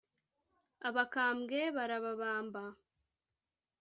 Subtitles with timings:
[0.87, 2.63] abakambwe barababamba